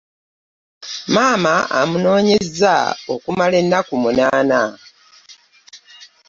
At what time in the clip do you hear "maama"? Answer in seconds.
1.13-1.53